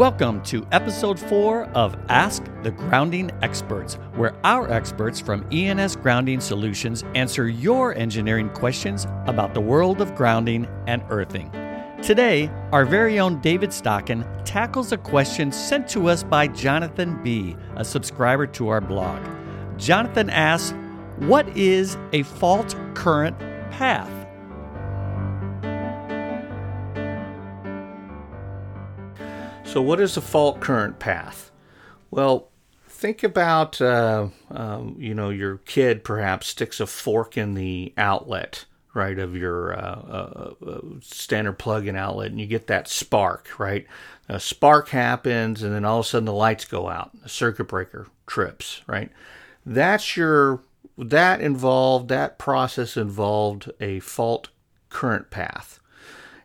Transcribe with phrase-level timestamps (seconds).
[0.00, 6.40] Welcome to episode four of Ask the Grounding Experts, where our experts from E&S Grounding
[6.40, 11.50] Solutions answer your engineering questions about the world of grounding and earthing.
[12.02, 17.54] Today, our very own David Stockin tackles a question sent to us by Jonathan B.,
[17.76, 19.22] a subscriber to our blog.
[19.76, 20.74] Jonathan asks,
[21.18, 23.38] What is a fault current
[23.70, 24.19] path?
[29.70, 31.52] So, what is a fault current path?
[32.10, 32.48] Well,
[32.88, 38.64] think about uh, um, you know your kid perhaps sticks a fork in the outlet
[38.94, 43.86] right of your uh, uh, uh, standard plug-in outlet, and you get that spark right.
[44.28, 47.12] A spark happens, and then all of a sudden the lights go out.
[47.22, 49.12] The circuit breaker trips right.
[49.64, 50.62] That's your
[50.98, 54.48] that involved that process involved a fault
[54.88, 55.79] current path.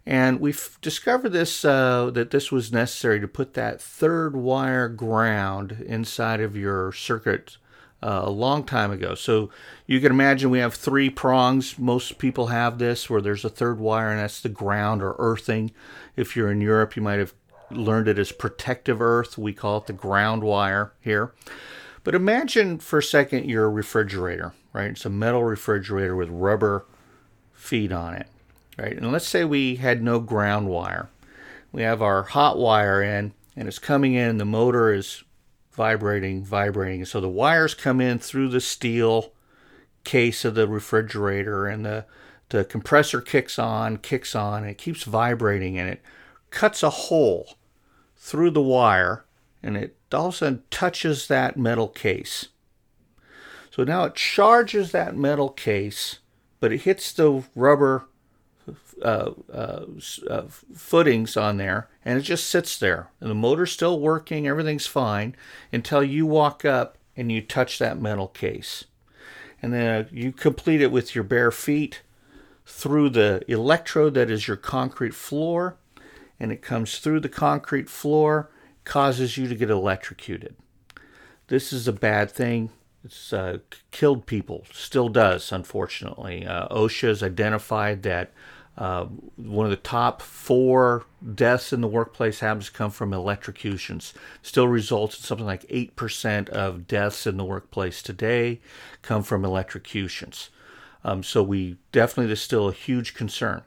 [0.06, 5.84] And we've discovered this uh, that this was necessary to put that third wire ground
[5.86, 7.58] inside of your circuit
[8.04, 9.16] uh, a long time ago.
[9.16, 9.50] So
[9.88, 11.80] you can imagine we have three prongs.
[11.80, 15.72] Most people have this where there's a third wire, and that's the ground or earthing.
[16.16, 17.34] If you're in Europe, you might have
[17.72, 19.40] learned it as protective earth.
[19.40, 21.34] We call it the ground wire here.
[22.04, 24.92] But imagine for a second your refrigerator, right?
[24.92, 26.86] It's a metal refrigerator with rubber
[27.54, 28.28] feet on it
[28.78, 28.96] right?
[28.96, 31.10] And let's say we had no ground wire.
[31.72, 35.24] We have our hot wire in, and it's coming in, the motor is
[35.72, 37.06] vibrating, vibrating.
[37.06, 39.34] So the wires come in through the steel
[40.04, 42.06] case of the refrigerator, and the,
[42.50, 46.02] the compressor kicks on, kicks on, and it keeps vibrating, and it
[46.50, 47.56] cuts a hole
[48.16, 49.26] through the wire,
[49.62, 52.48] and it all of a sudden touches that metal case.
[53.70, 56.20] So now it charges that metal case,
[56.62, 58.08] but it hits the rubber
[59.02, 59.86] uh, uh,
[60.30, 60.44] uh,
[60.74, 63.10] footings on there, and it just sits there.
[63.20, 65.36] And the motor's still working, everything's fine
[65.72, 68.86] until you walk up and you touch that metal case.
[69.62, 72.02] And then you complete it with your bare feet
[72.66, 75.78] through the electrode that is your concrete floor,
[76.40, 78.50] and it comes through the concrete floor,
[78.84, 80.56] causes you to get electrocuted.
[81.48, 82.72] This is a bad thing.
[83.04, 83.60] It's uh,
[83.92, 86.46] killed people, still does, unfortunately.
[86.46, 88.34] Uh, OSHA has identified that
[88.78, 89.06] uh,
[89.38, 94.14] one of the top four deaths in the workplace happens to come from electrocutions.
[94.42, 98.60] Still results in something like 8% of deaths in the workplace today
[99.02, 100.50] come from electrocutions.
[101.06, 103.62] Um, so we definitely, there's still a huge concern.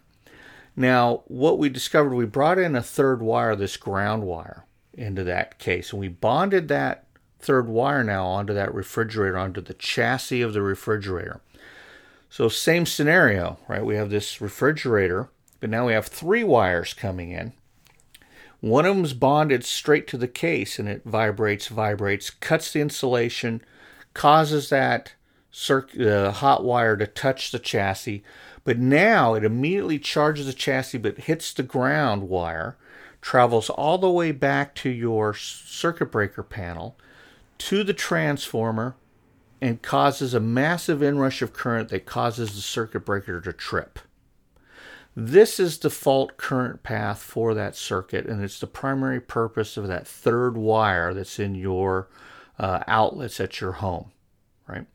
[0.77, 5.59] Now, what we discovered, we brought in a third wire, this ground wire, into that
[5.59, 7.07] case, and we bonded that
[7.41, 11.41] third wire now onto that refrigerator, onto the chassis of the refrigerator.
[12.31, 13.85] So same scenario, right?
[13.85, 15.29] We have this refrigerator,
[15.61, 17.53] but now we have three wires coming in.
[18.61, 23.63] One of them's bonded straight to the case and it vibrates, vibrates, cuts the insulation,
[24.15, 25.15] causes that
[25.51, 28.25] circ- uh, hot wire to touch the chassis.
[28.65, 32.77] But now it immediately charges the chassis but hits the ground wire,
[33.23, 36.97] travels all the way back to your circuit breaker panel,
[37.59, 38.97] to the transformer,
[39.61, 43.99] and causes a massive inrush of current that causes the circuit breaker to trip.
[45.17, 49.89] This is the fault current path for that circuit, and it's the primary purpose of
[49.89, 52.09] that third wire that's in your
[52.59, 54.13] uh, outlets at your home.
[54.69, 54.87] Right.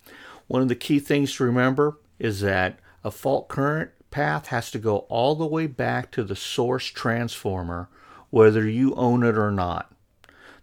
[0.47, 4.79] One of the key things to remember is that a fault current path has to
[4.79, 7.89] go all the way back to the source transformer,
[8.29, 9.91] whether you own it or not.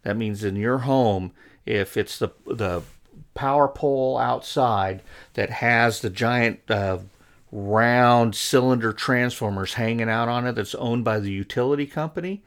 [0.05, 1.33] That means in your home,
[1.67, 2.83] if it's the the
[3.41, 5.01] power pole outside
[5.33, 6.99] that has the giant uh,
[7.51, 12.43] round cylinder transformers hanging out on it that's owned by the utility company,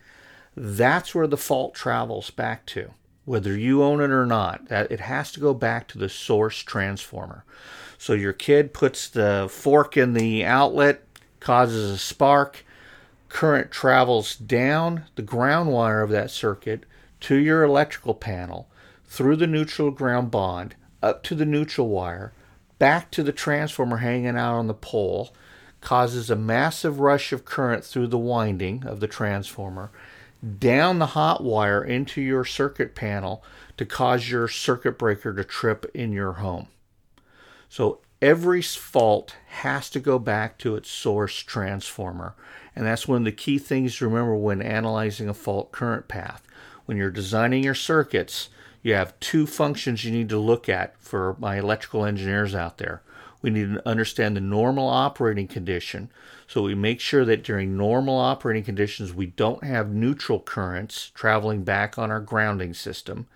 [0.55, 2.91] that's where the fault travels back to.
[3.25, 6.59] Whether you own it or not, that it has to go back to the source
[6.59, 7.43] transformer.
[7.97, 11.01] So your kid puts the fork in the outlet,
[11.39, 12.63] causes a spark,
[13.29, 16.83] current travels down the ground wire of that circuit
[17.21, 18.69] to your electrical panel
[19.07, 22.33] through the neutral ground bond up to the neutral wire,
[22.79, 25.33] back to the transformer hanging out on the pole,
[25.81, 29.91] causes a massive rush of current through the winding of the transformer,
[30.59, 33.43] down the hot wire into your circuit panel
[33.77, 36.67] to cause your circuit breaker to trip in your home.
[37.69, 42.35] So every fault has to go back to its source transformer.
[42.75, 46.41] And that's one of the key things to remember when analyzing a fault current path.
[46.85, 48.49] When you're designing your circuits,
[48.83, 53.01] you have two functions you need to look at for my electrical engineers out there.
[53.41, 56.09] We need to understand the normal operating condition.
[56.47, 61.63] So we make sure that during normal operating conditions, we don't have neutral currents traveling
[61.63, 63.27] back on our grounding system.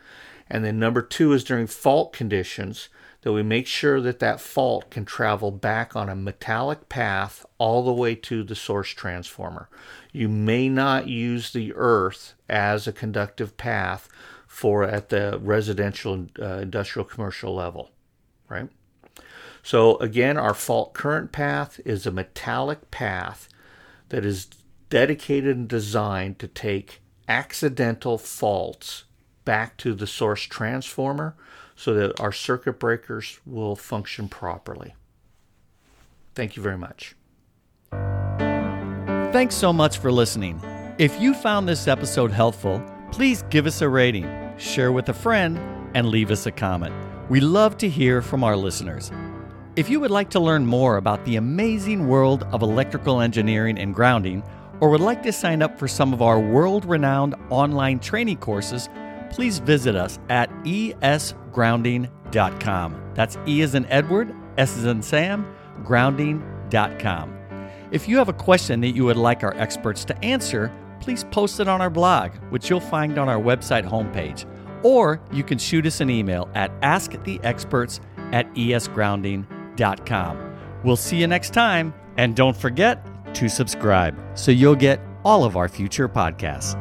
[0.50, 2.90] And then number two is during fault conditions,
[3.22, 7.84] that we make sure that that fault can travel back on a metallic path all
[7.84, 9.68] the way to the source transformer.
[10.14, 14.08] You may not use the earth as a conductive path
[14.58, 17.92] for at the residential, uh, industrial, commercial level,
[18.50, 18.68] right?
[19.62, 23.50] So again, our fault current path is a metallic path
[24.10, 24.48] that is
[24.90, 29.04] dedicated and designed to take accidental faults
[29.46, 31.36] back to the source transformer
[31.76, 34.96] so that our circuit breakers will function properly.
[36.34, 37.16] Thank you very much.
[39.32, 40.60] Thanks so much for listening.
[40.98, 45.60] If you found this episode helpful, please give us a rating, share with a friend,
[45.94, 46.94] and leave us a comment.
[47.30, 49.12] We love to hear from our listeners.
[49.76, 53.94] If you would like to learn more about the amazing world of electrical engineering and
[53.94, 54.44] grounding,
[54.80, 58.90] or would like to sign up for some of our world renowned online training courses,
[59.30, 63.12] please visit us at esgrounding.com.
[63.14, 65.46] That's E as in Edward, S as in Sam,
[65.84, 67.38] grounding.com.
[67.92, 71.60] If you have a question that you would like our experts to answer, please post
[71.60, 74.46] it on our blog, which you'll find on our website homepage.
[74.84, 78.00] Or you can shoot us an email at asktheexperts
[78.32, 80.54] at esgrounding.com.
[80.84, 83.06] We'll see you next time, and don't forget
[83.36, 86.76] to subscribe so you'll get all of our future podcasts.